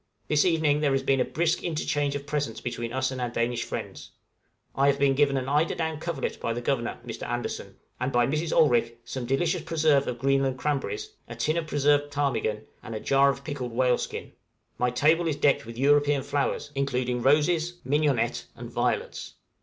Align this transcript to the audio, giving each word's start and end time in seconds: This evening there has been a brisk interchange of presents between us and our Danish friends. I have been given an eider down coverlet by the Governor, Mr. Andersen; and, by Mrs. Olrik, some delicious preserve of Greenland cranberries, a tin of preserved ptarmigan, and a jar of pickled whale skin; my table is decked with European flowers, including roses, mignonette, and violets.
This 0.29 0.45
evening 0.45 0.79
there 0.79 0.93
has 0.93 1.03
been 1.03 1.19
a 1.19 1.23
brisk 1.23 1.63
interchange 1.63 2.15
of 2.15 2.25
presents 2.25 2.59
between 2.59 2.91
us 2.91 3.11
and 3.11 3.21
our 3.21 3.29
Danish 3.29 3.63
friends. 3.63 4.09
I 4.73 4.87
have 4.87 4.97
been 4.97 5.13
given 5.13 5.37
an 5.37 5.47
eider 5.47 5.75
down 5.75 5.99
coverlet 5.99 6.39
by 6.41 6.53
the 6.53 6.59
Governor, 6.59 6.99
Mr. 7.05 7.27
Andersen; 7.29 7.75
and, 7.99 8.11
by 8.11 8.25
Mrs. 8.25 8.51
Olrik, 8.51 8.99
some 9.05 9.27
delicious 9.27 9.61
preserve 9.61 10.07
of 10.07 10.17
Greenland 10.17 10.57
cranberries, 10.57 11.11
a 11.27 11.35
tin 11.35 11.55
of 11.55 11.67
preserved 11.67 12.09
ptarmigan, 12.11 12.65
and 12.81 12.95
a 12.95 12.99
jar 12.99 13.29
of 13.29 13.43
pickled 13.43 13.73
whale 13.73 13.99
skin; 13.99 14.31
my 14.79 14.89
table 14.89 15.27
is 15.27 15.35
decked 15.35 15.67
with 15.67 15.77
European 15.77 16.23
flowers, 16.23 16.71
including 16.73 17.21
roses, 17.21 17.75
mignonette, 17.85 18.45
and 18.55 18.71
violets. 18.71 19.35